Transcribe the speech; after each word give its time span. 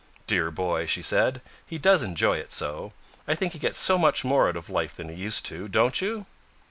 "Dear 0.25 0.49
boy!" 0.49 0.87
she 0.87 1.03
said. 1.03 1.41
"He 1.63 1.77
does 1.77 2.01
enjoy 2.01 2.37
it 2.37 2.51
so. 2.51 2.91
I 3.27 3.35
think 3.35 3.53
he 3.53 3.59
gets 3.59 3.77
so 3.79 3.99
much 3.99 4.25
more 4.25 4.49
out 4.49 4.57
of 4.57 4.67
life 4.67 4.95
than 4.95 5.09
he 5.09 5.15
used 5.15 5.45
to, 5.45 5.67
don't 5.67 6.01
you?" 6.01 6.25